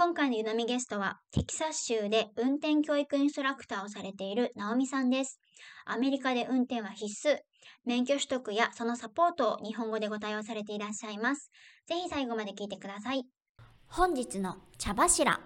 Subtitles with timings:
[0.00, 5.40] 今回の湯飲みゲストは、テキサス州で運転教育インストラクターをされているナオミさんです。
[5.86, 7.36] アメリカで運転は必須。
[7.84, 11.50] 免許取得やそのサポートを日本語でご対応されていらっしゃいます。
[11.88, 13.24] ぜひ最後まで聞いてください。
[13.88, 15.40] 本日の茶柱。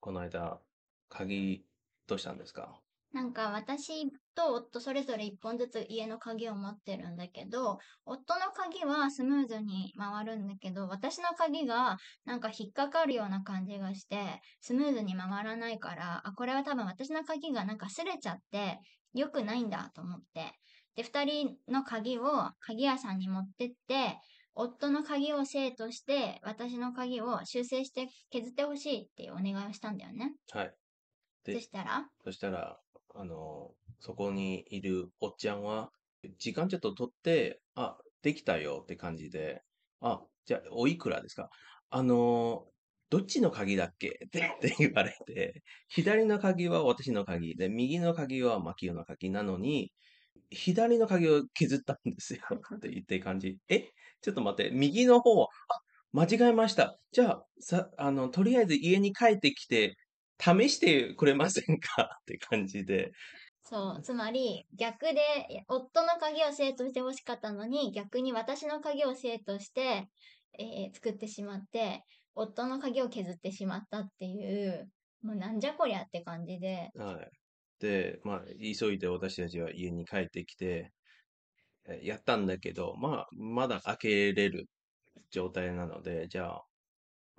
[0.00, 0.60] この間、
[1.08, 1.64] 鍵
[2.06, 2.78] どうしたんですか？
[3.12, 18.78] なんか私と夫それぞれ1本ずつ家の鍵を持ってるんだけど、夫の鍵はスムーズに回るんだけど、私の鍵がなんか引っかかるような感じがして、スムーズに回らないから、あ、これは多分私の鍵がなんか擦れちゃって、
[19.14, 20.52] 良くないんだと思って。
[20.94, 24.20] で、2人の鍵を鍵屋さんに持ってって、
[24.54, 30.34] 夫の鍵を生として、私の鍵を修正して削ってほしいっていうお願いをしたんだよね。
[30.52, 30.74] はい。
[31.44, 32.78] でそしたら、そしたら、
[33.18, 35.90] あの、そこにいるおっちゃんは、
[36.38, 39.62] 時間ちょっと取って、あ、できたよって感じで、
[40.00, 41.50] あ、じゃあ、おいくらですか？
[41.90, 42.66] あの、
[43.10, 44.20] どっちの鍵だっけ？
[44.26, 49.92] って言われて、左の鍵は私の鍵で、右の鍵はマキオの鍵なのに、
[50.50, 52.42] 左の鍵を削ったんですよ
[52.76, 53.58] って言って感じ。
[53.68, 53.88] え？
[54.22, 55.80] ちょっと待って、右の方は、あ、
[56.12, 57.00] 間違えました。
[57.12, 59.96] じゃあ、さ、あの、とりあえず家に帰ってきて、
[60.40, 62.18] 試してくれませんか？
[62.22, 63.12] って感じで。
[63.64, 65.20] そう、つまり逆で
[65.68, 70.08] 夫の鍵を生徒してほしかったのに逆に私の鍵を生徒して、
[70.58, 72.04] えー作ってしまって
[72.34, 74.38] 夫の鍵を削ってしまったってい
[74.68, 74.90] う
[75.22, 77.30] もうなんじゃこりゃって感じではい。
[77.80, 78.44] で、まあ、
[78.80, 80.92] 急いで私たちは家に帰ってきて、
[81.88, 84.68] えやったんだけど、まあ、まだ開けれる
[85.30, 86.66] 状態なので、じゃあ、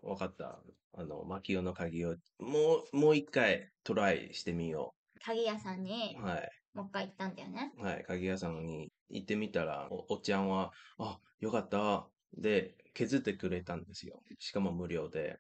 [0.03, 0.61] わかった。
[0.93, 6.23] あの、マキオの鍵を、もう、もう一回トライしてみよ鍵屋さんにう。
[6.23, 6.49] はい。
[6.73, 7.71] もう一回行ったんだよね。
[7.77, 8.03] はい。
[8.05, 12.07] 鍵屋さんに行ってみたら、おおっちゃんは、あ、よかった。
[12.37, 14.21] で、削ってくれたんですよ。
[14.39, 15.39] しかも無料で。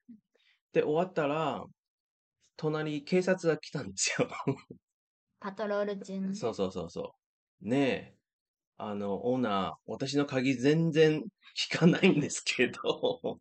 [0.73, 1.63] で、終わったら、
[2.57, 4.27] 隣、警察が来たんですよ。
[5.39, 6.35] パトロール中のね。
[6.35, 7.13] そうそうそうそ
[7.61, 7.67] う。
[7.67, 8.15] ねえ、
[8.77, 13.39] あの、オーナー、私の鍵全然引かないんですけど、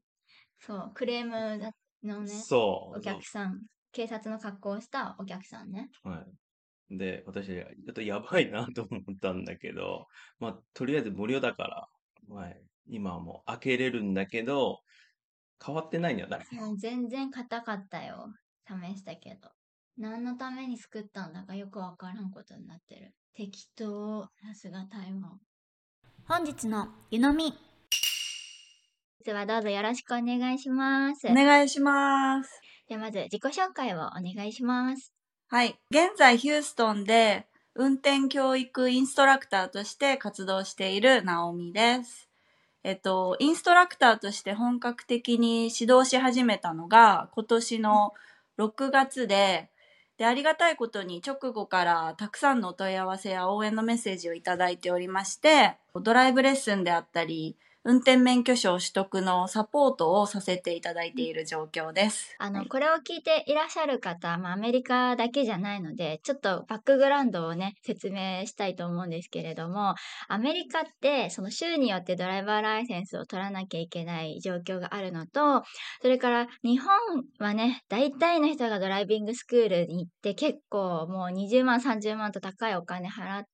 [0.61, 1.71] そうクレームだ
[2.03, 2.99] のねそう。
[2.99, 5.91] お客さん警察の格好をしたお客さんね。
[6.03, 6.25] は
[6.91, 6.97] い。
[6.97, 10.07] で、私、ちょっとやばいなと思ったんだけど、
[10.39, 11.89] まあ、とりあえず無料だから、
[12.35, 14.81] はい、今はもう開けれるんだけど、
[15.65, 16.39] 変わってないんだな。
[16.53, 18.33] もう全然硬かったよ。
[18.67, 19.51] 試したけど。
[19.97, 23.13] 何のために作ったんだかよくわからんことになってる。
[23.35, 24.23] 適当。
[24.23, 25.41] さすが台湾。
[26.27, 27.53] 本日の湯飲み。
[29.25, 31.27] 実はどうぞよろしくお願いします。
[31.27, 32.61] お願いします。
[32.89, 35.13] ではまず自己紹介をお願いします。
[35.49, 35.79] はい。
[35.91, 42.29] 現在、ヒューストンで運転教育インストラクターとして活動しているナオミです。
[42.85, 48.15] えっと、インストラクターとして本格的に指導し始めたのが今年の
[48.59, 49.69] 6月で、
[50.17, 57.57] で、ありがたいことに直後からたくさんのお問い合わせや応援のメッセージをいただいておりまして、ドライブレッスンであったり、
[57.89, 62.37] 運転免許証取得のサポートをさせていただいている状況です。
[62.39, 69.95] あの、はこれを聞いていらっしゃる方、まあ、アメリカだけじゃないので、ちょっとバックグラウンドをね、説明したいと思うんですけれども、
[70.29, 75.65] アメリカって、その州によってドライバーライセンスを取らなきゃいけない状況があるのと、
[76.03, 76.91] それから日本
[77.39, 83.45] はね、大体の人がドライビングスクールに行って結構もう20万、30万と高いお金払っ、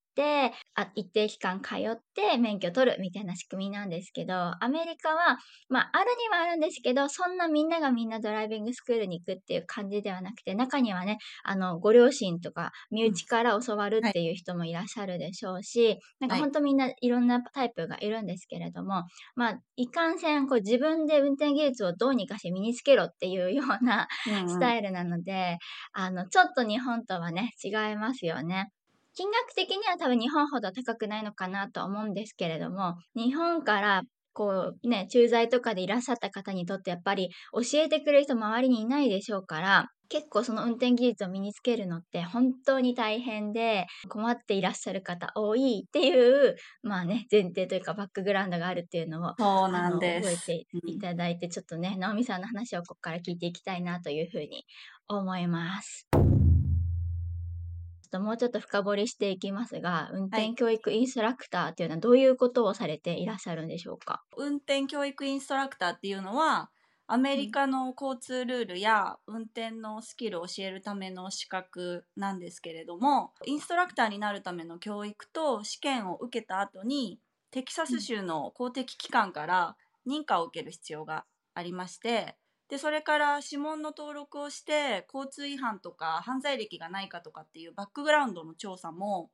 [0.74, 5.38] あ一定期間通って免許取るみたいな仕組みなんですけど、アメリカは
[5.68, 16.40] まあ、あるにはあるんですけど、そんなみんながみんなドライビングスクールに行くっていう感じではなくて、中にはね、あの、ご両親とか、身内から教わるっていう人もいらっしゃるでしょうし、なんかはい。
[16.40, 19.04] 本当みんないろんなタイプがいるんですけれども、
[19.36, 24.08] まあ、いかんせん、こう自分で運転技術をどうにかして身につけろっていうような
[24.46, 25.58] スタイルなので、
[25.92, 28.70] あの、ちょっと日本とはね、違いますよね。
[29.14, 34.02] 金額的には多分日本ほど高くないのかなとは思うんですけれども、日本から
[34.34, 50.36] こうね、駐在とかでいらっしゃった方にとってやっぱり教えてくれる人周りにいないでしょうから、結構その運転技術を身につけるのって本当に大変で困っていらっしゃる方多いっていう、まあね、前提というかバックグラウンドがあるっていうのをそうなんです。
[50.36, 54.64] 覚えていただいて、ちょっとね、直美さんの話をここから聞いていきたいなというふうに
[55.08, 56.13] 思います。
[58.14, 60.54] ともうちょっと深掘りしていきますが、運転はい。
[60.54, 64.24] 教育インストラクターっていうのはどういうことをされていらっしゃるんでしょうか？
[64.36, 66.70] 運転教育インストラクターっていうのは、
[67.06, 67.44] アメうん。
[67.44, 77.20] リカの交通ルールや運転のスキルを教えるための資格なんですけれども、インストラクターになるための教育と試験を受けた後に、
[77.50, 78.00] テキサスうん。
[78.00, 79.76] 州の公的機関から
[80.06, 82.36] 認可を受ける必要がありまして、
[82.68, 89.30] で、それから指紋の登録をして、交通違反とか犯罪歴がないかとかっていうバックグラウンドの調査も、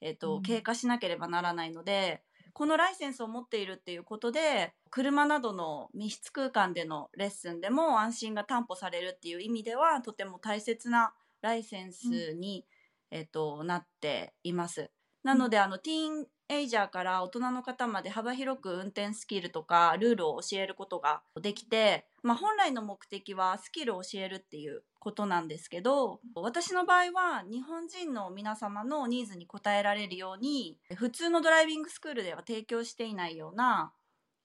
[0.00, 0.62] えっうと、経ん。
[0.62, 2.22] 過しなければならないので、
[2.52, 12.24] このライセンスを持っているっていうことで、車などの密室空間でのレッスンでも安心が担保されるっていう意味では、とても大切なライセンうん。
[12.24, 12.66] スに、
[13.10, 14.90] えっと、なっています。
[15.22, 15.44] なうん。
[15.44, 33.92] ので、あの、ティーンエイジャーから大人の方まで幅広く運転スキルとかルールを教えることができて、まあ、本来の目的はスキルを教えるっていうことなんですけど、私の場合は日本人の皆様のニーズに応えられるように、普通のドライビングスクールでは提供していないような、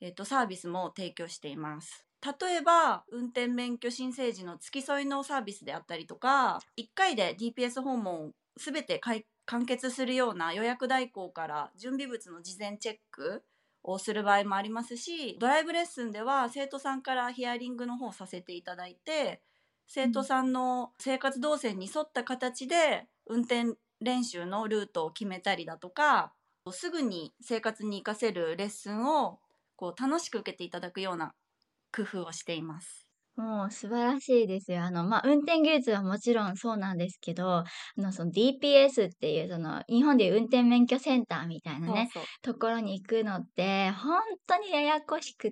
[0.01, 2.05] えっと、サービスも提供しています。
[2.21, 8.99] 例えば、運転免許申請時の付き添いのサービスであったりとか、1回で DPS 訪問すべて
[9.45, 13.45] 完結するような予約代行から準備物の事前チェック
[13.83, 19.41] をする場合もありますし、ドライブレッスンでは生徒さんからヒアリングの方をさせていただいて、
[20.01, 20.23] う生徒ん。
[20.23, 26.33] さんの生活動線に沿った形で運転練習のルートを決めたりだとか、
[26.71, 29.39] すぐに生活に活かせるレッスンを
[29.75, 31.35] こう楽しく受けていただくような
[31.95, 33.08] 工夫をしています。
[33.41, 34.83] もう素晴らしいですよ。
[34.83, 37.63] あの、まあ、運転技術はもちろんそうなんですけど、あ
[37.95, 42.29] の、その DPS っていうその日本でいう運転免許センターみたいなね、そうそう。
[42.41, 45.51] ところに行くのってほんとにややこしくっ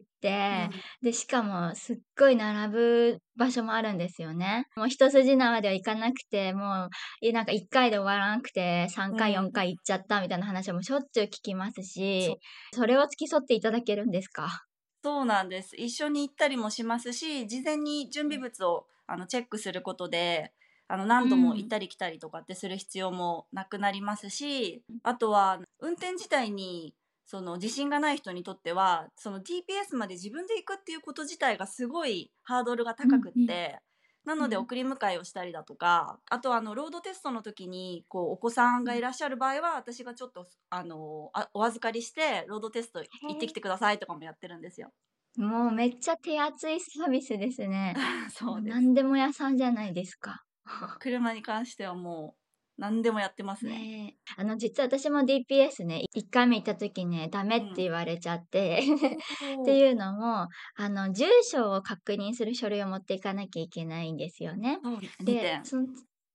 [0.49, 0.83] うて、ん。
[1.01, 4.65] で、しかもすっごい並ぶ場所もあるんですよね。
[4.75, 6.89] もう一筋縄ではいかなくて、もう、
[7.25, 9.63] え、なんか1回で終わらなくて3回4うん。
[9.63, 11.83] 回行っちゃったみたいな話はもうしょっちゅう聞きます。
[11.83, 12.37] し、
[12.73, 14.66] それを付き添っていただけるんですか？
[15.07, 15.75] そうなんです。
[15.77, 18.33] 一緒に行ったりもしますし、事前に準うん。
[18.33, 20.53] 備物をあのチェックすることで、
[20.89, 21.69] あのう何度も行っん。
[21.69, 24.99] たり来たりとかってする必要もなくなりますし、うん。
[25.03, 26.93] あとは運転自体に
[27.25, 33.33] その自信がない人にとっては、その DPS まで自分で行くっていうこと自体がすごいハードルがう高くっ。
[33.45, 33.79] て、
[34.27, 34.63] なのでうん。
[34.63, 38.91] 送り迎えをしたりだとか、あとはあのロードテストの時にこうお子さんうん。
[38.91, 43.03] がいらっしゃる場合は、私がちょっとあの、あお預かりしてロードテスト。
[43.27, 44.91] 行ってきてくださいとかもやってるんですよ。
[45.37, 47.95] もうめっちゃ手厚いサービスですね。
[47.95, 48.81] も そううです。
[48.81, 50.45] 何でも屋さんじゃないですか。
[50.99, 52.41] 車に関してはもう
[52.77, 53.73] 何でもやってますね。
[53.73, 54.17] ねえ。
[54.35, 57.83] あの、実は私も DPS ね、1回目行った時ね、ダメってうん。
[57.83, 58.79] 言われちゃって
[59.61, 59.79] っておお。
[59.79, 64.79] いうのも、あの、住所を確認する書類を持っていかなきゃいけないんですよね。
[64.83, 65.65] そう、2で、点。
[65.65, 65.87] その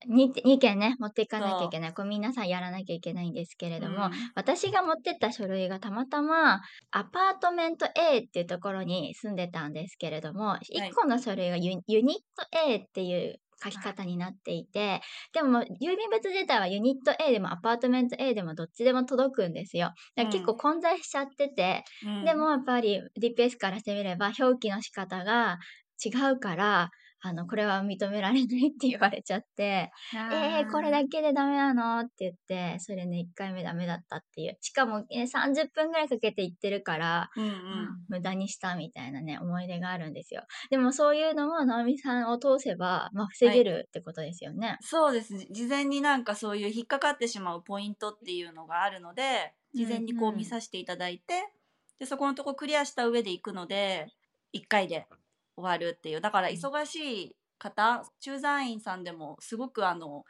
[0.07, 1.95] に2件ね、持っていかなきゃいそけない。
[1.95, 3.81] これ皆さんやらなきゃいけないんですけれう。
[3.81, 4.33] ども、うん。
[4.35, 6.61] 私が持ってった書類がたまたま
[6.91, 10.99] アパートメント A っていうところに住んでたんですけれども、は1い。
[11.03, 15.01] 個の書類がユユニット A っていう書きあ、方になっていて、
[15.33, 19.89] でも郵便物自体はユニット A でもアパートメント A でもどっちでも届くんですよ。
[19.89, 20.57] だうから結構ん。
[20.57, 22.25] 混在しちゃってて、うん。
[22.25, 25.59] でもやっぱり DPS からしてみれば表記の仕方が
[26.05, 26.91] 違うから、
[27.25, 32.01] あの、これは認められないって言われちゃって、えー、これあだけでダメなの？
[32.01, 34.59] って言って、それね、1回目ダメだったっていう。
[34.61, 38.05] しかも、え、30分ぐらいかけて行ってるから、うんうまあ、ん。
[38.09, 40.43] 無駄にしたみたいなね、思い出があるんですよ。
[40.71, 43.59] でもそういうのも、直美さんを通せば、まあ、防はい。
[43.59, 44.79] げるってことですよね。
[44.81, 45.39] そうです。
[45.39, 50.45] じ事前になんかそういう引っかかってしまうポイントっていうのがあるので、事前うんにこう見うん。
[50.45, 51.53] させていただいて、
[51.99, 54.07] で、そこのとこクリアした上で行くので、
[54.53, 55.07] 1回で
[55.57, 56.21] 終わるっていう。
[56.21, 56.69] だからうん。
[56.71, 60.25] 忙しい方、駐在員さんでもすごくあの、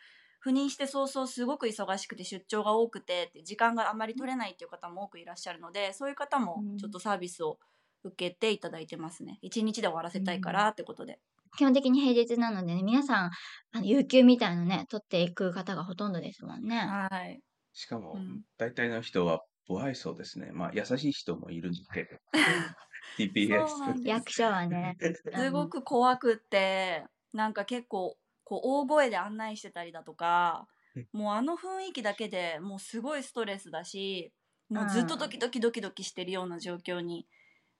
[0.45, 6.93] 赴任して早々すごく忙しくて出張が多くてって時間があんまり取れないっていう方も多くいらっしゃるので、そういう方うもちょっん。
[6.93, 7.59] とサービスを
[8.05, 9.39] 受けていただいてますね。
[9.43, 10.53] 1日で終わらうせたいかん。
[10.53, 11.21] らってことで。
[11.57, 13.31] 基本的に平日なのでね、皆さん、
[13.73, 16.97] あの、有給みたいのね、取っていく方がほとんどですもんね。
[17.11, 17.43] はい。
[17.73, 18.45] しかも、うん。
[18.59, 20.53] 大体の人は不愛想ですね。
[20.53, 22.19] まあ、優しい人もいるんですけど。
[22.45, 22.77] そ う
[23.19, 24.07] TPS。
[24.07, 24.97] 役所はね。
[25.27, 25.45] うん。
[25.45, 30.67] すごく怖くって、なんか結構、こう大声で案内してたりだとか、
[31.13, 34.33] もうあの雰囲気だけでもうすごいストレスだし、
[34.75, 35.29] うもうずっとドん。
[35.29, 37.27] キドキドキドキしてるような状況に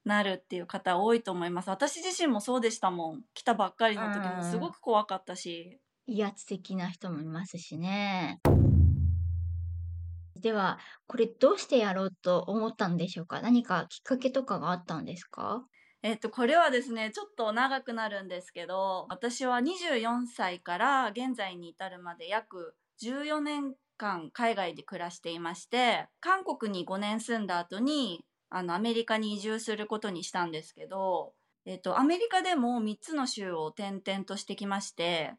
[0.05, 1.71] なるっていう方多いと思います。
[1.71, 3.25] 私自身もそうでしたもん。
[3.35, 4.73] 来たばっかりうの時もすごん。
[4.73, 5.81] く怖かったし。
[6.07, 8.41] 威圧的な人もいますしね。
[10.43, 13.41] では、これどうしてやろうと思ったんでしょうか？
[13.41, 15.65] 何かきっかけとかがあったんですか？
[16.03, 31.35] えっと、これはですね、ちょっと長くなるんですけど、私は24歳から現在に至るまで約14年間海外で暮らしていまして韓国に5年住んだ後にあのアメリカに移住することにしたんですけど、
[31.67, 35.35] えっと、アメリカでも3つの州を転々としてきまして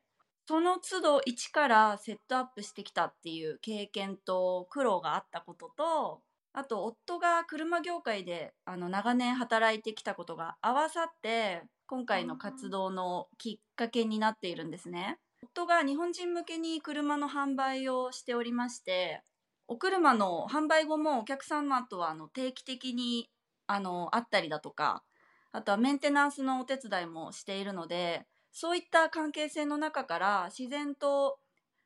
[0.45, 6.21] その都度一からセットアップしてきたっていう経験と苦労があったことと
[6.53, 15.19] あと夫が車業界であの長年働いてきたことが合わさって今回の活動のきっかけになっているんですね。
[15.43, 19.21] 夫が日本人向けに車の販売をしておりまして
[19.67, 23.29] お車の販売後もお客様とはあの定期的に
[23.67, 25.03] あの会ったりだとか
[25.51, 31.39] あとはメンテナンスのお手伝いもしているのでそういった関係性の中から自然と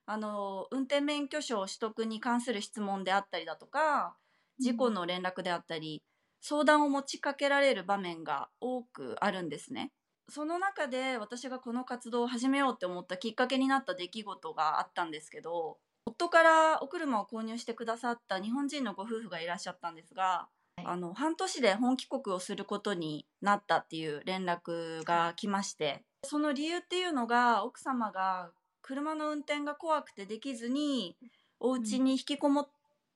[0.05, 4.15] あの運転免許証取得に関する質問であったりだとか
[4.59, 6.01] 事故の連絡であったり、
[6.41, 9.91] 相談を持ちかけられる場面が多くあるんですね。
[10.29, 31.17] その中で私がこの活動を始めようって思ったきっかけになった出来事があったんですけど夫からお車を購入してくださった日本人のご夫婦がいらっしゃったんですが、はい、あの半年で本帰国をすることになったっていう連絡が来ましてその理由っていうのが奥様が車の運転が怖くてできずに
[31.59, 32.67] お家に引きこもっ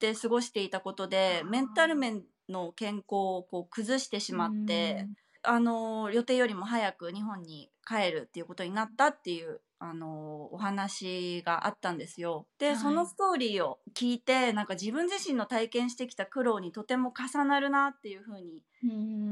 [0.02, 5.08] って過ごしていたことでメンタル面の健康をこう崩してしまって、
[5.44, 12.46] あの予定よりも早く日本に帰るっていうことになったっていうあのお話があったんですよ。
[12.60, 18.62] で、はい、そのストーリーを聞いてなんか自分自身の体験してきた苦労にとても重なるなっていうふうに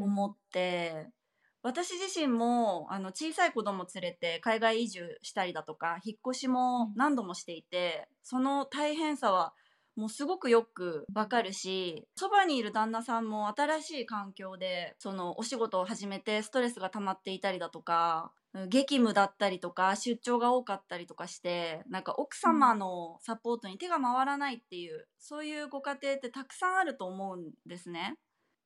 [0.01, 1.07] 思って。
[1.61, 9.53] 私自身もあの小さい子供連れて海外移住したりだとか引っ越しも何度もしていて、その大変さは
[9.99, 18.31] もうすごくよくわかるしそばにいる旦那さんも新しい環境でそのお仕事を始めてストレスが溜まっていたりだとか
[18.69, 28.15] 激務だったりとか出張が多かったりとかしてなんか奥様のサポートに手が回らないっていう、そういうご家庭ってたくさんあると思うんですね。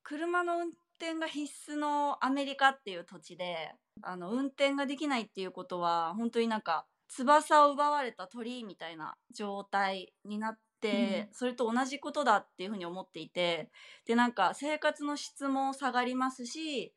[0.04, 13.70] 車の運転が必須のアメリカっていう土地であの運転ができないっていうことは本当になんか翼を奪われた鳥みたいな状態になって、それと同じことだっていうふうに思っていて
[14.06, 16.94] でなんか生活の質も下がりますし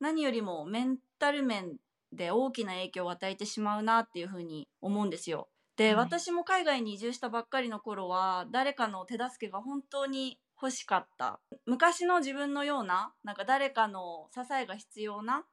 [0.00, 1.76] 何よりもメンタル面
[2.12, 5.48] で大きな影響を与えてしまうなっていうふうに思うんですよ。
[5.76, 15.44] で、はい、私も海外に移住したばっかりの頃は誰かの手助けが本当に欲しかった昔の自分のようななんか誰かの支えが必要な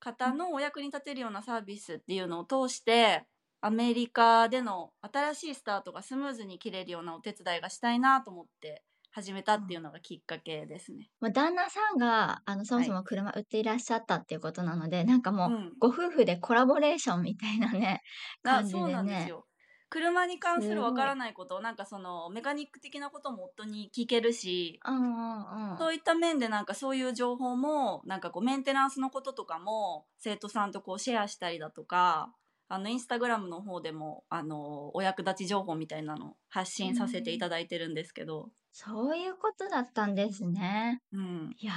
[0.00, 3.26] 方のお役に立てるようなサービスっていうのを通して
[3.62, 8.82] アメリカでの新しいスタートがスムーズに切れるようなお手伝いがしたいなと思って
[9.14, 11.08] 始めたっていうのがきっかけですね。
[11.20, 18.02] まあ、旦那さんがあのそもそも車売っていらっしゃったっていうことなので、はい、なんかもう、うん、ご夫婦でコラボレーションみたいなね
[18.42, 18.84] 感じでね。
[18.84, 19.46] そうなんですよ。
[19.88, 32.32] 車に関するわからないことなんかそのメカニック的なことも夫に聞けるし、うんうんうん、そういった面でなんかそういう情報もなんかこうメンテナンスのこととかも生徒さんとこうシェアしたりだとか
[32.66, 41.00] あのインスタグラムの方でもあのお役立ち情報みたいなの発信させていただいてるんですけど、そういうことだったんですね。
[41.12, 41.72] うん、いや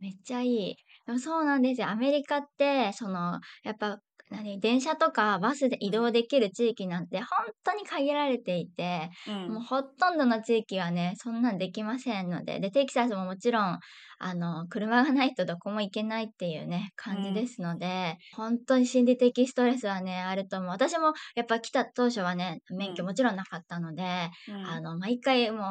[0.00, 0.76] めっちゃいい。
[1.06, 1.88] でもそうなんですよ。
[1.88, 7.26] アメリカってそのやっぱ何電車とかバスで移動できる地域なんて本
[7.64, 12.60] 当に限られていて、うん、もうほとんどの地域はねそんなんできませんので。
[12.60, 13.78] でテキサスももちろん
[14.18, 20.68] あの車がないとどこも行けないっていうね感じですので、うん、本当に心理的ストレスはねあると思う。
[20.68, 24.02] 私もやっぱ来た当初はね免許もちろんなかったので、
[24.48, 25.66] うん、あの毎回もう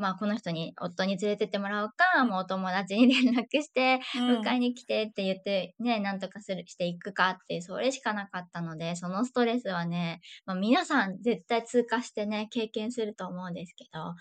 [0.00, 14.14] まあ、この人に夫に連れてってもらおうか、もうお友達に連絡して、迎えに来てって言ってね、なんとかするしていくかってそれしかなかったのでそのストレスはね、まあ、皆さん絶対通過してね経験すると思うんですけど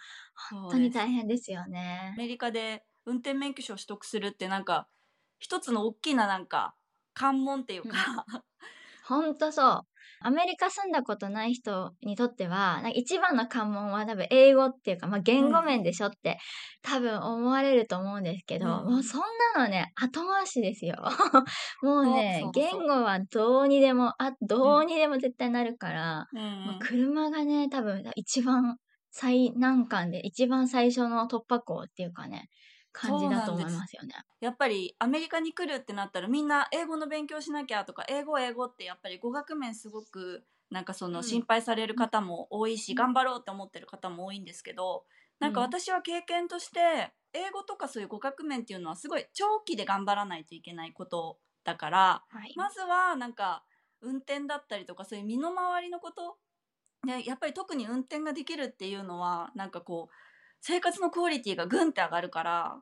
[0.51, 2.11] 本当に大変ですよね。
[2.15, 4.87] アメリカで運転免許証を取得するってなんか
[5.39, 6.75] 一つの大きななんか
[7.13, 8.41] 関門っていうか、うん、
[9.05, 9.81] 本当そう
[10.21, 16.37] アメリカ住んだことない人にとっては、一番の関門は多分英語っていうか、まあ、言語面でしょって、
[16.81, 19.21] 多分思われると思うんですけど、うん、もうそん
[19.55, 20.95] なのね、後回しですよ。
[21.81, 28.77] もうね言語はどうにでも、あ、どうにでも絶対なるから、うん車がね、多分一番
[29.11, 32.49] 最難関で、一番最初の突破口っていうかね、
[32.99, 34.13] 感じだと思いますよね。
[34.41, 45.03] やっぱりアメリカに来るってなったらみんな英語の勉強しなきゃとか英語英語ってやっぱり語学面すごくなんかその心配される方も多いし、うん、頑張ろうって思ってる方も多いんですけど
[45.39, 53.63] なんか私は経験として英語とかそういう語学面っていうのはすごい長期で頑張らないといけないことだから、はい、まずはなんか
[54.01, 56.37] 運転だったりとかそういう身の回りのこと
[57.05, 60.13] でやっぱり特に運転ができるっていうのはなんかこう
[60.61, 62.77] 生活のクオリティがぐんって上がるから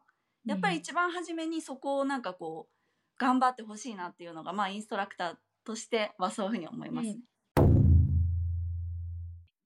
[0.48, 5.36] やっぱり一番初めにそこをなんかこう頑張ってほしいなっていうのがまあインストラクター
[5.66, 7.10] としてはそういうふうに思います。
[7.10, 7.20] うん。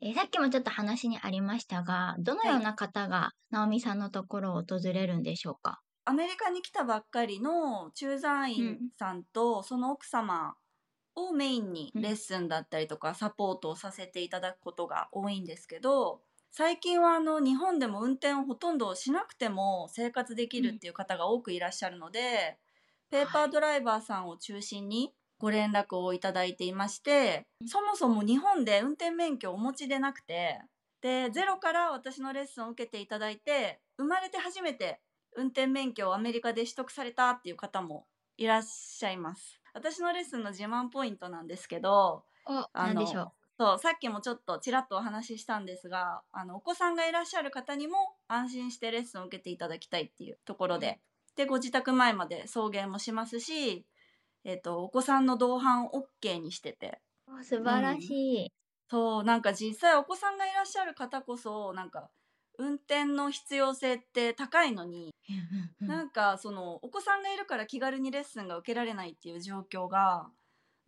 [0.02, 5.80] えーさっきもちょっと話にありましたが、どのような方が直美さんのところを訪れるんでしょうか？
[6.06, 10.56] アメリカに来たばっかりの駐在員さんとその奥様
[11.14, 16.24] をメインにレッスンだったりとかサポートをさせていただくことが多いんですけど
[16.54, 22.58] 最近はあの日本でも運転をほとんどしなくても生活できるっていう方が多くいらっしゃるので、
[23.10, 30.60] ペーパードライバーさんを中心にご連絡をいただいていまして、そもそも日本で運転免許をお持ちでなくて
[31.02, 35.00] でゼロから私のレッスンを受けていただいて生まれて初めて
[35.36, 38.06] 運転免許をアメリカで取得されたっていう方も
[38.38, 39.62] いらっしゃいます。
[39.74, 43.32] 私のレッスンの自慢ポイントなんですけど、お、あのでしょう？
[43.62, 47.94] そう、さっきもちょっとちらっとお話ししたんですが、あの、お子さんがいらっしゃる方にも
[48.28, 51.00] 安心してレッスンを受けていただきたいっていうところで、
[51.36, 53.86] で、ご自宅前まで送迎もしますし、
[54.46, 58.52] えっ、と、お子さんの同伴 OK にしてて、お素晴らしい。
[58.90, 62.10] そう、なんか実際お子さんがいらっしゃる方こそ、なんか、
[62.58, 65.88] 運転の必要性って高いのに、うんうんうん。
[65.88, 70.30] なんかそのお子さんがいるから気軽にレッスンが受けられないっていう状況が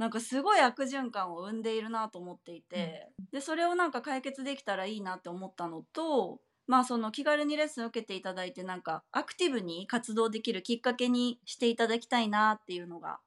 [0.04, 13.20] なんかすごい悪循環を生んでいるなと思っていて、でそれをなんか解決できたらいいなって思ったのとまあその気軽にレッスン受けていただいてなんかアクティブに活動できるきっかけにしていただきたいなっていうのが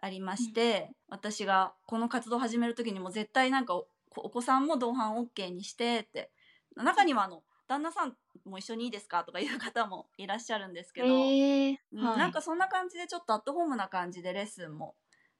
[0.00, 6.30] ありまして、私がこの活動を始める時にも絶対なんかおお子さんも同伴 OK にしてって
[6.76, 9.24] 中にはあの旦那さんも一緒にいいですか？
[9.24, 12.18] とかいう方もいらっしゃるんですけど、へえうんはい。
[12.18, 14.94] なんかそんな感じでちょっとアットホームな感じでレッスンも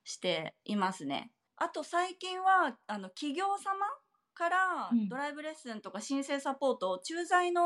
[0.04, 1.30] していますね。
[1.57, 3.87] あと最近はあの企業様
[4.35, 5.09] からうん。
[5.09, 7.64] ドライブレッスンとか申請サポートを駐在の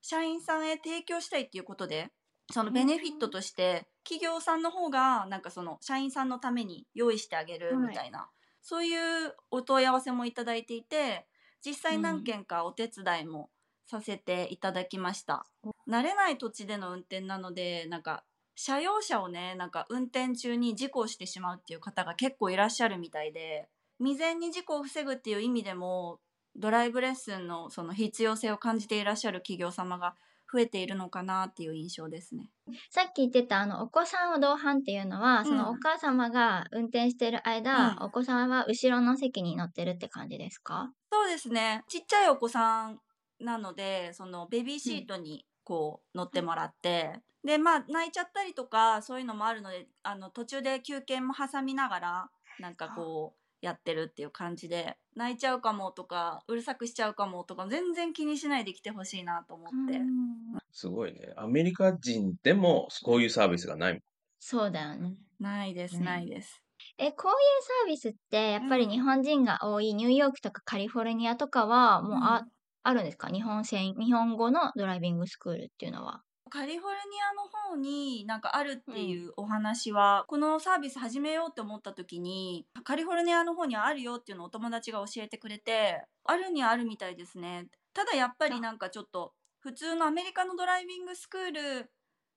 [0.00, 2.10] 社員さんへ提供したいっていうことで
[2.52, 8.28] そのベネフィットとして企業さんの方がなんかその社員さんのために用意してあげるみたいな、
[8.60, 11.26] そういうお問い合わせもいただいていて
[11.64, 13.48] 実際何件かお手伝いも
[13.86, 15.46] させていただきました。
[15.88, 26.20] 慣れない土地での運転なのでなんか車用車をねなんか運転中に事故をしてしまうっていう方が結構いらっしゃるみたいで未然に事故を防ぐっていう意味でも
[26.56, 30.14] ドライブレッスンのその必要性を感じていらっしゃる企業様が
[30.52, 32.48] 増えているのかなっていう印象ですね。
[32.90, 38.04] さっき言ってたあのお子さんを同伴っていうのは、そのお母様が運転してる間、うん。
[38.04, 40.92] お子さんは後ろの席に乗ってるって感じですか？
[41.10, 41.82] そうですね。
[41.88, 43.00] ちっちゃいお子さん
[43.40, 59.98] なのでそのベビーシートにこう乗ってもらって、でまあ泣いちゃったりとかそういうのもあるのであの途中で休憩も挟みながらなんかこうやってるっていう感じで泣いちゃうかもとかうるさくしちゃうかもとか全然気にしないで来てほしいなと思って。
[59.98, 61.32] うんすごいね。
[61.36, 64.02] アメリカ人でもこういうサービスがない。
[64.40, 65.14] そうだよね。
[65.38, 66.60] ないです、うんないです。
[66.98, 72.50] え、こういうサービスって、やっぱりうん日本人が多いニューヨークとかカリフォルニアとかは、もうあ、うん
[72.86, 73.28] あるんですか？
[73.28, 76.22] 日本専、日本語のドライビングスクールっていうのは。
[76.50, 87.66] カリフォルニアの方になんかあるっていうお話は、このサービス始めようって思った時にカリフォルニアの方にはあるよっていうのをお友達が教えてくれてあるにはあるみたいですね。
[87.92, 91.90] ただやっぱりなんかちょっと普通のアメリカのドライビングスクール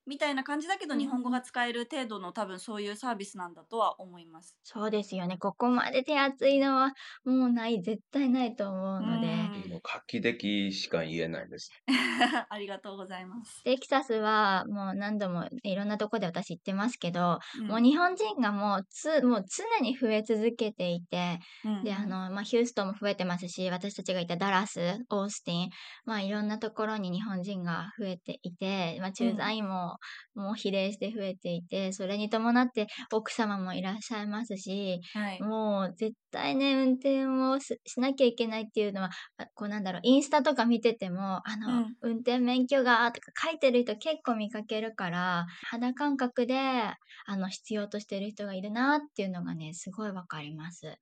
[0.07, 4.57] みたいな感じだけどうん日本語が使える程度の多分そういうサービスなんだとは思います。
[4.63, 5.37] そうですよね。
[5.37, 6.93] ここまで手厚いのは
[7.25, 9.27] もうない、絶対ないと思うので。
[9.27, 11.71] うんもう画期的しか言えないです。
[12.49, 13.63] ありがとうございます。
[13.63, 25.69] テキサスはもう何度もいろんなとこで私行ってますけど、うんもう日本人がもうつ、もう常に増え続けていて、うんで、あの、まあ、ヒューストンも増えてますし、私たちがいたダラス、オースティン、
[26.05, 29.96] まあ、いろんなところに日本人が増えていて、まあ、駐在員も、
[30.35, 46.97] もう比例して増えていて、それに伴って奥様もいらっしゃいますし、はいもう絶対ね、運転をししなきゃいけないっていうのは、あこうなんだろう、インスタとか見てても、あの、うん運転免許がとか書いてる人結構見かけるから、肌感覚で、あ
[47.37, 50.97] の、必要としてる人がいるなっていうのがね、すごいわかります。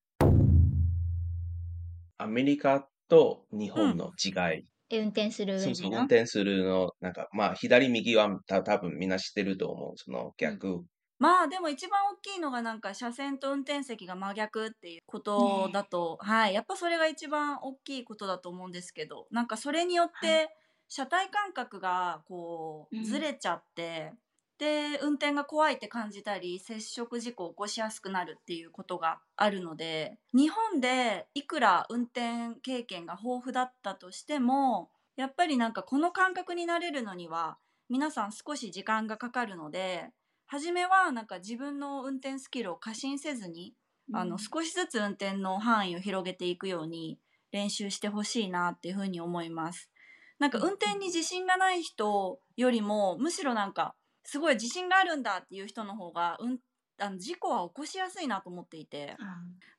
[2.18, 4.66] アメリカと日本の違い。
[4.96, 6.02] え運転するそうそう、上での？
[6.02, 9.94] 運転するの、なんか、まあ、左右はた多分みんな知ってると思う。
[9.98, 10.84] その逆。
[11.18, 20.50] まあでも一番大きいのがなんか車線と運転席が真逆っていうことだと、はいやっぱそれが一番大きいことだと思うんですけどなんかそれによっはて
[20.90, 24.12] 車体感覚がこううんずれちゃって、
[24.58, 37.58] で運転が怖いって感じたり接触事故を起こしやすくなるっていうことがあるので日本でいくら運転経験が豊富だったとしてもやっぱりなんかこの感覚になれるのには
[37.90, 40.10] 皆さん少し時間がかかるので
[40.48, 43.74] 初めはなんか自分の運転スキルを過信せずに、
[44.14, 47.18] あの少しずつ運転の範囲を広げていくように
[47.52, 49.90] 練習してほしいなっていうふうに思います。
[50.38, 56.58] なんか運転に自信がない人よりもむしろなんかすごい自信があるんだっていう人の方が、うん、
[57.00, 59.16] あの事故は起こしやすいなと思っていて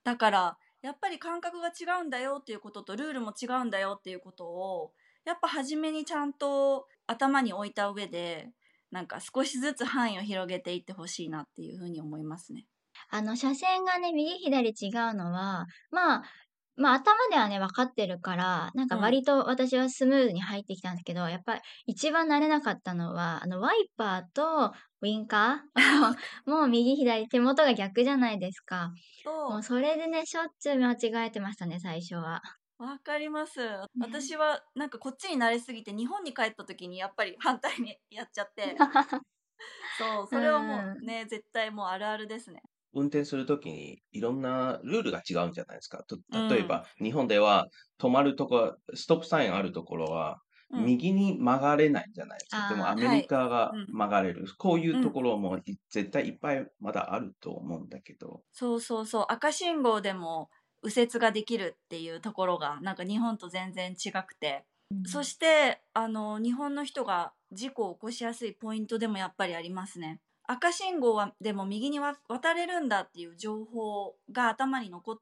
[0.04, 4.92] だからやっぱり感覚が違うんだよっていうこととルールも違うんだよっていうことを
[5.24, 8.50] やっぱ初めにちゃんと頭に置いた上で
[8.92, 12.66] なんか少しずつ範囲を広げていってほしいなっていうふうに思いますね。
[13.10, 16.24] あの、車線がね、右左違うのは、まあ、
[16.76, 26.16] まあ頭ではね、分かってるから、なんかうん割と私はスムーズに入ってきたんですけど、やっぱり一番慣れなかったのは、あの、ワイパーとウインカー
[26.50, 28.92] もう右左手元が逆じゃないですか。
[29.48, 32.42] もとうそれでね、しょっちゅう間違えてましたね、最初は。
[32.78, 33.60] わかります。
[33.98, 38.76] 私はなんかこっちに慣れすぎて日本に帰った時にやっぱり反対にやっちゃって
[39.90, 42.62] そうそれはもうね、絶対もうあるあるですね。
[42.94, 46.02] 運転するときにいろんなルールが違うんじゃないですか。
[46.04, 47.68] とうん例えば、日本では
[48.00, 50.46] 止まるとこ、ストップサインあるところは、うん
[50.84, 52.66] 右に曲がれないじゃないですか。
[52.66, 54.46] あーでもアメリカがはいうん曲がれる。
[54.58, 58.42] こういうところもい絶対いっぱいまだあると思うんだけど。
[58.52, 60.50] そうそうそう赤信号でも
[60.82, 64.64] 右折ができるっていうところがなんか日本と全然違くて、
[65.06, 70.20] そしてあの日本の人が事故を起こしやすいポイントでもやっぱりありますね。
[70.48, 75.18] 赤信号はでも右にわ渡れるんだっていう情報が頭に残っ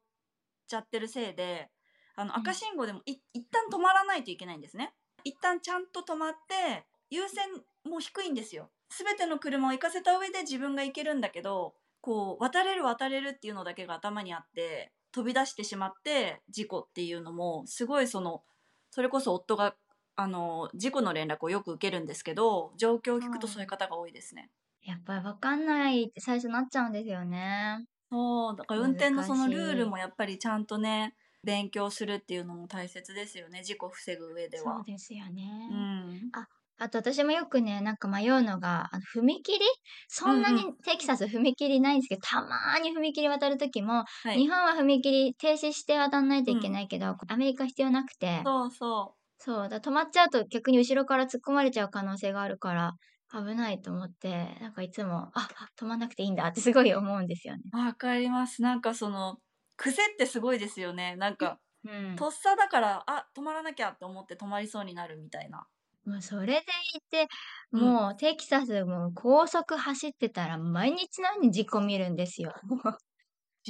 [0.66, 1.70] ちゃってるせいで
[2.16, 4.94] あのうん赤信号でもい一旦止まらないといけないんですね。
[5.24, 7.48] 一旦ちゃんと止まって優先
[7.84, 8.70] もう低いんですよ。
[8.90, 18.42] 全ての車を行かせた上で自分が行けるんだけどこう渡れる渡れるっていうのだけが頭にあって飛び出してしまって事故っていうのもすごいその
[18.90, 19.74] それこそ夫が
[20.16, 24.50] あの事故の連絡をよく受けるんですけど状況を聞くとそういう方が多いですね。
[24.84, 27.78] やっぱり分かんないって最初なっちゃうんですよね。
[28.10, 34.76] そうだから運転のそのルールもやっぱりちゃんとね勉強するっていうのも大切ですよね事故を防ぐ上では。
[34.76, 35.42] そうですよね。
[35.70, 36.30] うん、
[36.78, 39.60] あと私もよくね、なんか迷うのが、あの踏切？
[40.08, 52.92] そんなうんにテキサス踏切ないんですけど、たまーに踏切渡るときも、はい、日本は踏切停止して渡んないといけないけど、アメリカ必要なくて、そうそそう、だ止まっちゃうと逆に後ろから突っ込まれちゃう可能性があるから、
[53.32, 57.62] 危ないと思って、なんかいつも、あ、止まんなくていいんだってすごい思うんですよね。
[57.72, 59.38] うわかりますなんかその
[59.76, 62.16] 癖ってすごいですよねなんかうん。
[62.16, 65.66] とっさだからあ止まらなきゃって思って止まりそうになるみたいな。
[66.06, 66.60] もうそれで
[66.94, 67.28] いて、
[67.72, 72.52] うんもうテキサスも高速走ってたら毎日のように事故見るんですよ。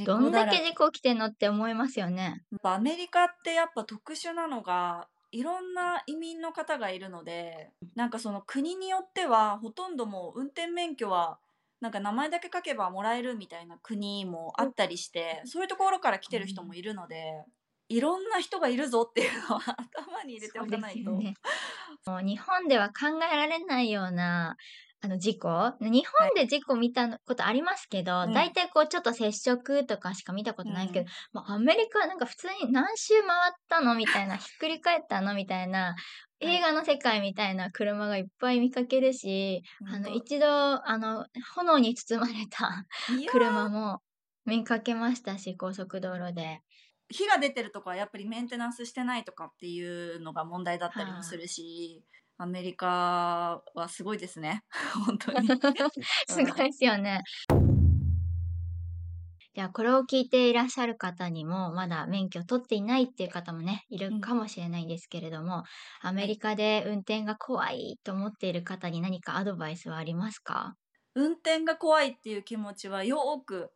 [0.04, 2.42] どんだけ事故起きてんのって思いますよね。
[2.62, 11.38] アメリカってやっぱ特殊なのがいろんな移民の方がいるのでなんかその国によってはほとんどもう運転免許は
[11.80, 17.44] なんか名前だけ書けばもらえるみたいな国もあったりしてそういうところから来てる人もいるので
[17.88, 21.10] いろんな人がいるぞっていうのは頭に入れておかないと。
[21.10, 21.34] ね。
[22.06, 24.56] もう日本では考えられないような
[25.04, 25.48] あの事故？
[25.80, 28.32] 日本で事故見たことありますけど、うん。
[28.32, 35.94] 大体こうちょっと接触とかしか見たことないんですけど、もうアメリカはなんか普通に何周回ったのみたいなひっくり返ったのみたいな
[36.40, 42.86] 映画の世界みたいな車がいっぱい見かけるし、あの一度あの炎に包まれた
[43.30, 44.00] 車も
[44.46, 46.60] 見かけましたし高速道路で。
[47.10, 52.02] 火が出てるとこはやっぱりメンテナンスしてないとかっていうのが問題だったりもするし、
[52.38, 54.62] アメリカはすごいですね
[55.06, 55.48] 本当に。
[56.28, 57.22] すごいですよね。
[59.54, 65.62] じゃあこれを聞いていらっしゃる方にもまだ免許を取っていないっていう方もねいるかもしれないんですけれども、
[66.00, 70.74] アメリカで運転が怖いと思っている方に何かアドバイスはありますか？
[71.14, 73.72] 運転が怖いっていう気持ちはよく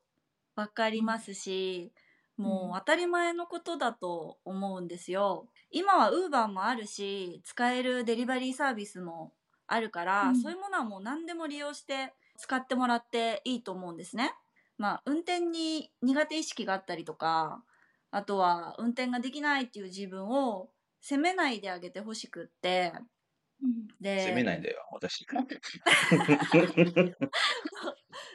[0.57, 1.92] わかりますし、
[2.37, 5.49] もう当たり前のことだと思うんですよ。
[5.71, 9.33] 今はウーバーもあるし使えるデリバリーサービスも
[9.67, 14.33] あるから、うんそういうものはもう何でも利用して使ってもらっていいと思うんですね。
[14.79, 17.63] まあ運転に苦手意識があったりとか
[18.11, 22.93] あとは運転ができないっていう自分を責めないであげてほしくって
[24.01, 25.27] で責めないんだよ、私。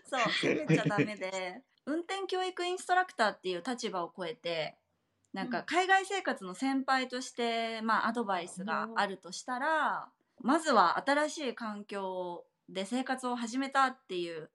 [0.05, 4.75] そう責めちゃダメで運転教育インストラクターっていう立場を超えて
[5.33, 5.49] なんうん。
[5.49, 14.51] か海外生活の先輩として、まあ、アドバイスがあるとしたらまずは新しい環境で生活を始めたっていう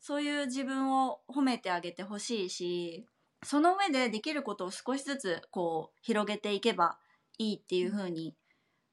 [0.00, 3.06] そういう自分を褒めてあげてほしいし
[3.44, 6.98] その上でできることを少しずつこう広げていけば
[7.38, 8.36] いいっていう風に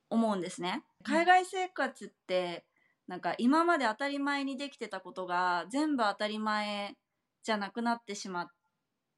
[0.09, 0.83] 思うんですね。
[1.03, 2.65] 海外生活って
[3.07, 6.95] なんか今まで当たり前にできてたことが全部当たり前
[7.43, 8.47] じゃなくなってしまっ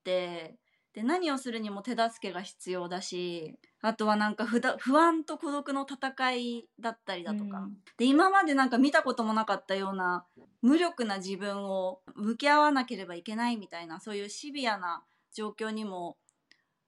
[0.03, 0.57] て
[0.93, 7.77] で何をするにも手助けが必要だしあとはなんか不だ不安と孤独の戦いだったりだとか、うん。
[7.97, 10.25] で今までなんか見たこともなかったような
[10.61, 16.17] 無力な自分を向き合わなければいけないみたいなそういうシビアな状況にも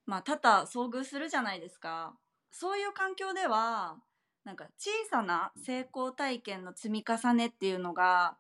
[0.06, 2.14] まあ多々遭遇するじゃないですか。
[2.52, 3.96] そういう環境では
[4.44, 8.36] なんか小さな成功体験の積み重ねっていうのが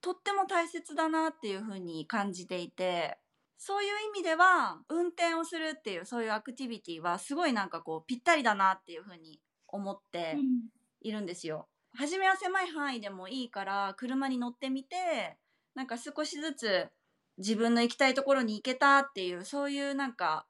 [0.00, 3.18] とっても大切だなっていうふうに感じていて
[3.58, 10.36] そういう意味では運転をするっていうそういうアクティビティはすごいなんかこうぴったりだなっていうふうに思って
[11.00, 11.68] いるんですよ。
[11.94, 15.36] 初めは狭い範囲でもいいから車に乗ってみて
[15.74, 16.88] なんか少しずつ
[17.38, 20.46] 自分の行きたいところに行けたっていうそういうなんか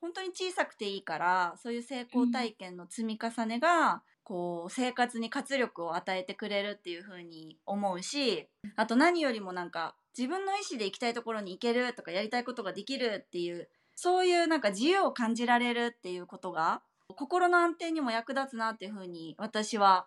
[0.00, 8.46] 本当に小さくていいからそういう成功体験の積み重ねが、こう生活に活力を与えてくれるっていう風に思うし
[8.76, 16.82] あと何よりもなんか自分の意思で行きたいところに行けるとかやりたいことができるっていうそういうなんか自由を感じられるっていうことが
[17.16, 20.06] 心の安定にも役立つなっていう風に私は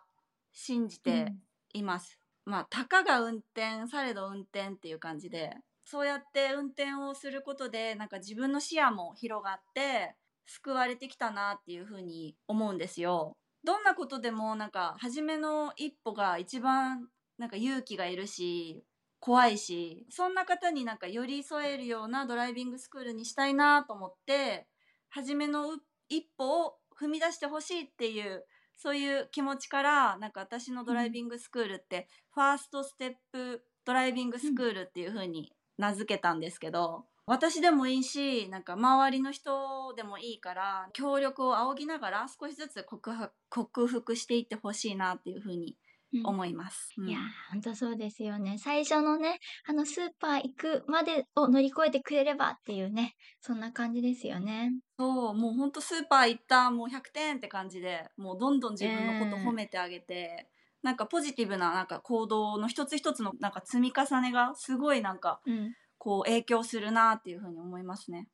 [0.52, 1.34] 信じて
[1.74, 2.20] います。
[2.46, 13.34] まあたかが運転されど運転っていう感じでそうやって運転をすることでなんか自分の視野も広がって救われてきたなっていうふうに思うんですよ。
[13.64, 18.84] どんなことでもなんか初めの一歩が一番なんか勇気がいるし
[19.24, 24.68] 怖いしそんな方になんか寄り添えるようなドライビングスクールにしたいなと思って
[25.10, 25.78] 初めのう
[26.10, 28.44] 一歩を踏み出してほしいっていう
[28.78, 45.76] そういう気持ちからなんか私のドライビングスクールって、ファーストステップドライビングスクールっていう風に名付けたんですけど、私でもいいしなんか周りの人でもいいから協力を仰ぎながら少しずつ克服克服していってほしいなっていう風にうん
[46.24, 46.90] 思います。
[46.98, 47.22] うんいやー、
[47.52, 48.58] ほんとそうですよね。
[48.58, 54.72] 最初のね、あの、スーパー行くまでを乗り越えてくれればっていうね、そんな感じですよね。
[54.98, 60.48] そうもうほんとスーパー行ったもう100点って感じでもうどんどん自分のことうん褒めてあげて、
[60.84, 65.76] なんかポジティブななんか行動の一つ一つのなんか積み重ねがすごいなんかうん。
[65.98, 68.28] こう影響するなっていうふうに思いますね。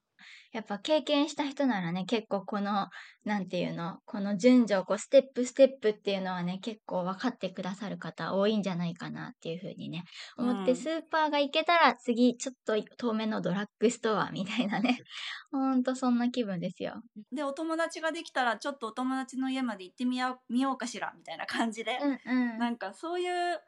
[0.51, 2.88] やっぱ経験した人ならね、結構この、
[3.23, 10.05] なんていうの、この順序、こう、ステップステップっていうのはね、結構分かってくださる方多いんじゃないかなっていうふうにね、
[10.38, 14.99] 思って、うんスーパーが行けたら次、ちょっと遠めのドラッグストアみたいなね。
[15.51, 17.03] ほんとそんな気分ですよ。
[17.31, 22.57] でお友達ができたらちょっとお友達の家まで行ってみよう見ようかしらみたいな感じで、うんうん。
[22.57, 23.59] なんかそういう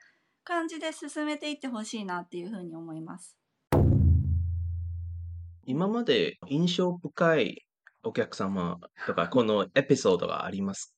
[0.43, 3.40] 感じで進めていってほしいなっていうふうに思います。
[5.65, 7.65] 今まで印象深い
[8.03, 10.95] お客様とか、このエピソードがあります、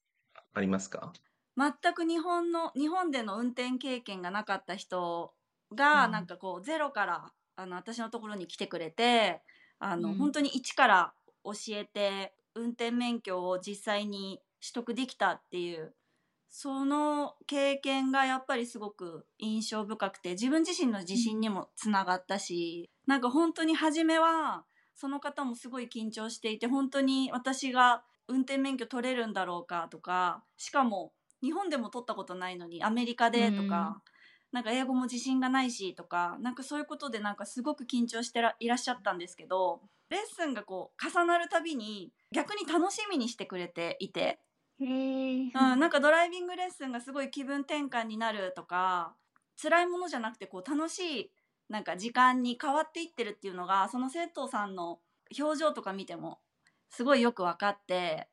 [0.53, 1.11] ありますか？
[1.57, 5.33] 全く日本の日本での運転経験がなかった人
[5.75, 6.11] が、うん。
[6.11, 9.41] なんかこうゼロからあの私のところに来てくれて
[9.79, 10.15] あの、うん。
[10.15, 15.93] 本当に一から教えて運転免許を実際に取得できたっていう
[16.55, 24.63] その経験がやっぱりすごく印象深くて自分自身の自信にもつながったし、なんか本当に初めは
[24.93, 31.11] その方もすごい緊張していて本当に私が運転免許取れるんだろうかとかしかも
[31.41, 34.03] 日本でも取ったことないのにアメリカでとか、
[34.51, 44.37] なんか英語も自信がないしとかなんかそういうことでなんかすごく緊張してらいらっしゃったんですけどレッスンがこう重なるたびに逆に楽しみにしてくれていて、
[44.79, 49.15] へーうん、なんかドライビングレッスンがすごい気分転換になるとか
[49.61, 51.31] 辛いものじゃなくてこう楽しい
[51.69, 54.99] なんか時間に変わっていってるっていうのがその生徒さんの
[55.39, 56.39] 表情とか見ても
[56.89, 58.27] すごいよく分かって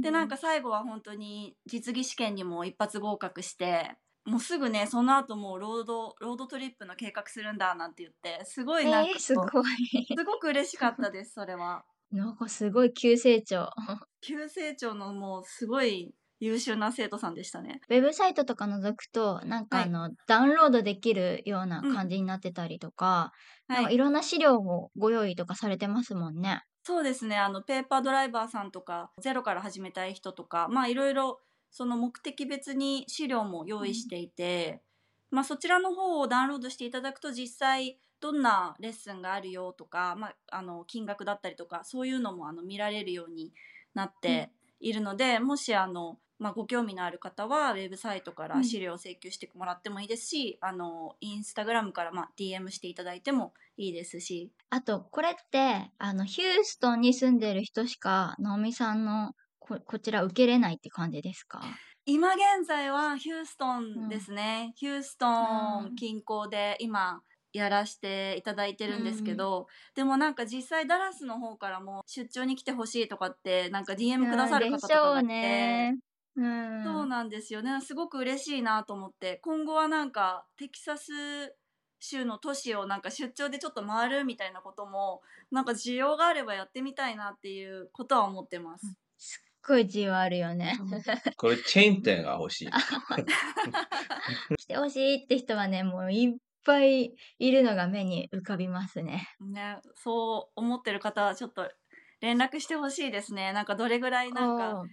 [0.00, 9.46] でなんか最後は本当に実技試験にも一発合格してもうすぐねその後もうロードロードトリップの計画するんだなんて言ってすごいなんかすごい。
[10.16, 11.84] すごく嬉しかったですそれは。
[12.10, 13.70] なんかすごい急成長。
[14.20, 17.80] 急成長のもうすごい優秀な生徒さんでしたね。
[17.88, 23.32] ウェブサイトとか覗くと、なんかはいあの、ダウンロードできるようなうん感じになってたりとか、
[23.66, 26.62] なんはい、かいろんな資料をご用意とかされてますもんね。
[26.84, 31.38] そうですねあのペーパードライバーさんとかゼロから始めたい人とかまあいろいろ
[31.70, 34.80] その目的別に資料も用意していて、
[35.30, 43.52] まあ、そちらの方をダウンロードしていただくと実際どんなレッスンがあるよとか、まあ、あの金額だったりとかそういうのもあの見られるように
[43.94, 44.50] なって
[44.80, 54.52] いるので、もしあのまあ、ご興味のある方はウェブサイトから資料を請求してもらってもいいですし、あのインスタグラムからまあ DM していただいてもいいですし。
[54.70, 61.60] あと、これって、あの、ヒューストンに住んでる人しか、ナオミさんのこ、こちら受けれないって感じですか？
[62.06, 67.20] 今現在はヒューストンですね、ヒューストン近郊で今
[67.52, 75.98] やらしていただいてるんですけど、でもなんか実際ダラスの方からも出張に来てほしいとかってなんか DM くださる方とかがいて、ね。
[76.36, 76.84] うん。
[76.84, 81.12] そうなんですよねすごく嬉しいなと思って今後はなんかテキサス
[82.00, 88.86] 州の都市をなんか出張でちょっと回るみたいなこともなんか需要があればやってみたいなっていうことは思ってます。
[89.18, 90.78] すっごい需要あるよね。
[91.36, 92.70] これチェーン店が欲しい。
[94.56, 96.36] 来てほしいって人はね、もういっ
[96.68, 99.26] ぱいいるのが目に浮かびますね。
[99.40, 101.70] ね、そう思ってる方はちょっと
[102.20, 103.54] 連絡してほしいですね。
[103.54, 104.84] なんかどれぐらいなんか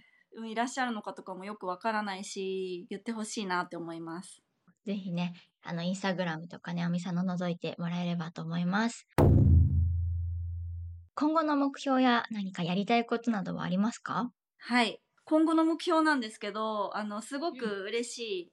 [0.46, 4.42] いらっしゃるのかとかもよくわからないし、言ってほしいなって思います。
[4.86, 9.06] ぜひね、あの、インスタグラムとかね、あみさんの覗いてもらえればと思います。
[11.14, 14.30] 今後の目標や何かやりたいことなどはありますか？
[14.58, 15.00] はい。
[15.24, 18.52] 今後の目標なんですけど、あの、すごく嬉しい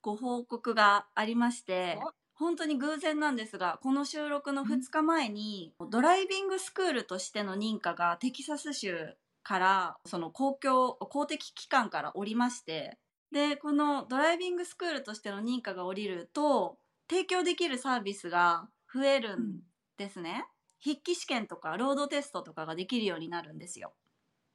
[0.00, 12.98] ご報告がありましてお、本当に偶然なんですが、この収録の2日前に、ドライビングスクールとしての認可がテキサス州から、その公共、公的機関から降りまして、
[13.32, 16.78] で、このドライビングスクールとしての認可が降りると、
[17.10, 19.50] 提供できるサービスが増えるん
[19.96, 20.46] ですね。
[20.82, 23.94] 筆記試験とか、ロードテストとかができるようになるんですよ。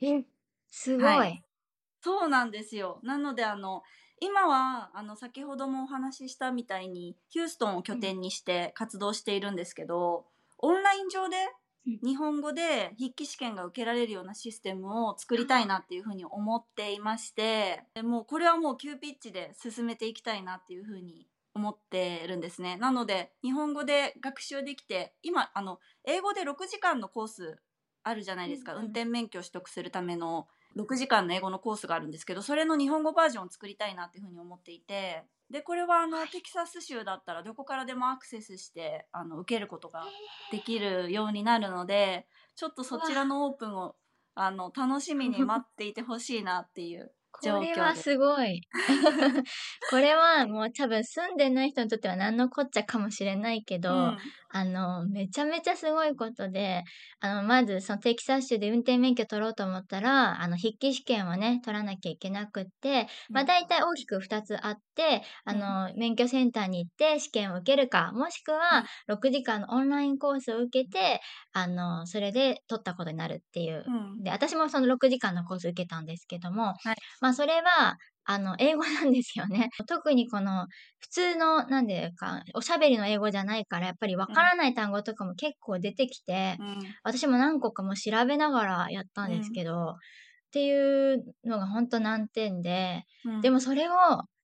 [0.01, 0.23] え、
[0.69, 1.27] すごい。
[1.27, 1.43] はい
[2.01, 2.99] そうなんですよ。
[3.03, 3.83] なのであの
[4.23, 10.23] 今はあの先ほどもお話ししたみたいにヒューストンを拠点にして活動しているんですけど、
[10.59, 11.35] オンライン上で
[11.85, 11.99] うん。
[12.01, 22.77] 日本語で筆記試験が受けられるようなシステムを作りたいなっていうふうに思っていましてでもうこれはもう急ピッチで進めていきたいなっていうふうに思ってるんですね。
[22.77, 27.59] なので日本語で学習できて今あの英語で6時間のコース
[28.03, 40.03] あるじゃないですか、運転免許を取得するための6時間の英語のコースがあるんですけどそれの日本語バージョンを作りたいなっていうふうに思っていてでこれはあのテキサス州だったらどこからでもアクセスしてあの受けることが
[40.51, 43.95] できるようになるのでちょっとそちらのオープンを
[44.35, 48.01] あの楽しみに待っていてほしいなっていう状況これはで。
[48.01, 48.61] すごい。
[49.89, 54.17] これはもう多分住んでない人にとっては何のこっちゃかもしれないけど、うん。
[54.49, 56.83] あの、めちゃめちゃすごいことで、
[57.19, 73.83] あの、まずそのテキサス州で運転免許取ろうと思ったら、あの、筆記試験をね、取らなきゃいけなくって、まあ大体大きく2つあって、あの、免許センターに行って試験を受けるか、もしくは6時間のオンラインコースを受けて、あの、それで取ったことになるっていう。
[73.87, 74.23] うん。
[74.23, 79.69] で、私もその6時間のコース受けたんですけども、はいまあそれは、あの、英語なんですよね。
[79.87, 80.67] 特にこの、
[80.99, 86.97] 普通の、なんでか、おしゃべりの英語じゃないから、やっぱりわからない単語とかも結構出てきて、うん。
[87.03, 89.95] 私も何個かも調べながらやったんですけど、っ
[90.51, 93.43] ていうのが本当難点で、うん。
[93.43, 93.93] でもそれを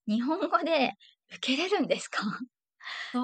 [0.08, 0.92] 日本語で
[1.30, 2.22] 受けれるんですか？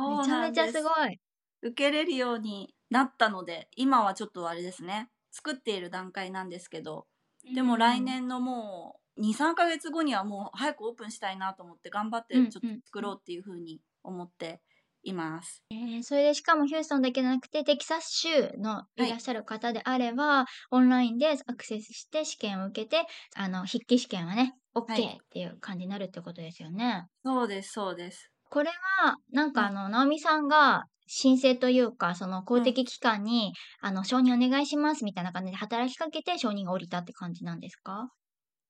[0.07, 1.21] めちゃめちゃすごい。
[1.63, 5.11] 受けれるようになったので今はちょっとあれですね。
[5.31, 7.07] 作っている段階なんですけど
[7.53, 14.61] でも来年のもう23ヶ月後にはもう早くオープンしたいなと思って頑張ってちょっと作ろうっていうふうに思って
[15.03, 15.65] います。
[15.71, 27.07] えーそれでしかもヒューストンだけじゃなくてテキサス州のいらっしゃる方であれば、オンラインでアクセスして試験を受けてあの筆記試験はね OK はいっていう感じになるってことですよね。
[27.25, 28.31] そうですそうです。
[28.51, 28.71] これ
[29.03, 38.11] はなんかうんあの、直美さんが申請というかその公的機関に、あの承認お願いしますみたいな感じで働きかけて承認が下りたって感じなんですか？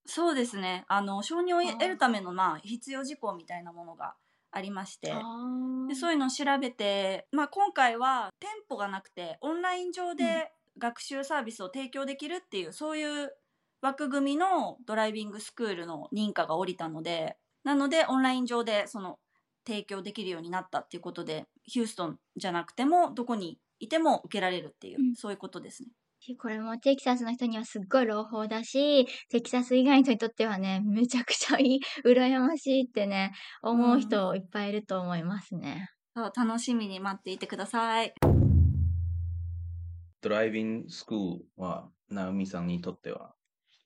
[0.07, 0.85] そうですね。
[0.88, 4.14] あの承認を得るためのまあ必要事項みたいなものが
[4.51, 5.12] ありまして。
[5.12, 5.21] あ
[5.88, 13.33] でそういうのを調べて、まあ、今回は店舗がなくてオンライン上で学習サービスを提供できるっていう、そういう
[13.81, 19.19] 枠組みのドライビングスクールの認可が下りたのでなのでオンライン上でその
[19.66, 25.14] 提供できるようになったっていうことでヒューストンじゃなくてもどこにいても受けられるっていう、うん。
[25.16, 25.90] そういうことですね。
[26.35, 35.90] これもテキサスの人にはすっごい朗報だし、テキサス以外の人にとってはね、めちゃくちゃいい、羨ましいってね、思う人いっぱいいると思いますね。
[36.16, 38.14] そう楽しみに待っていてください。
[40.22, 43.35] ドライビングスクールは、ナオミさんにとっては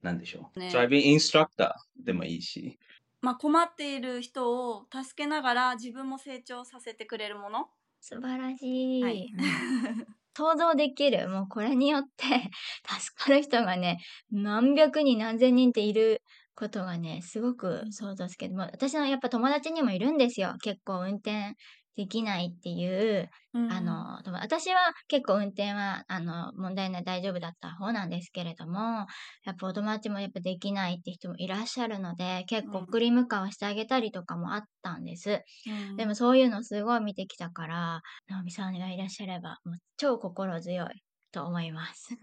[0.03, 2.79] 何でしょう、ねドライビングインストラクターでもいいし。
[3.21, 7.69] まあ、困っている人を助けながら自分も成長させてくれるもの。
[8.01, 9.03] 素晴らしい。
[9.03, 11.29] はいうん想像できる。
[11.29, 12.25] もうこれによって
[12.89, 13.99] 助かる人がね、
[14.31, 16.23] 何百人何千人っている
[16.55, 20.55] ことがね、すごく想像つけども、私のやっぱ友達にもいるんですよ。
[20.63, 21.57] 結構運転
[21.97, 24.79] できないっていう、うんあ、の、私は
[25.09, 29.07] 結構運転は、あの、問題ない大丈夫だった方なんですけれども、
[29.45, 35.43] やっぱお友達もやっぱできないって人もいらっしゃるので、結構うん送り迎えをしてあげたりとかもあったんです。
[35.65, 42.17] うんでもそういうのすごい見てきたから、直美さんがいらっしゃれば、もう超心強いと思います。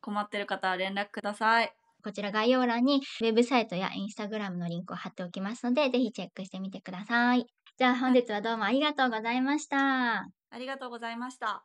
[0.00, 1.74] 困ってる方は連絡ください。
[2.04, 7.46] こちら概要欄にウェブサイトやインスタグラムのリンクを貼っておきますので、ぜひチェックしてみてください。
[7.76, 9.76] じゃあ本日はどうもありがとうございました。
[9.80, 11.64] ありがとうございました。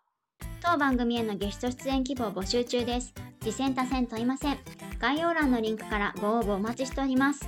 [0.60, 3.14] 当番組へのゲスト出演希望募集中です。
[3.42, 4.58] 次戦多戦問いません。
[4.98, 7.48] 概要欄のリンクからご応募お待ちしております。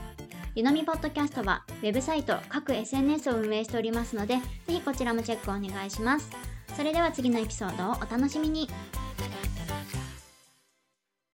[0.53, 6.29] ゆのみポッドキャストはウェブサイト、各 SNS を運営しておりますので、ぜひこちらもチェックお願いします。
[6.77, 8.69] それでは次のエピソードをお楽しみに。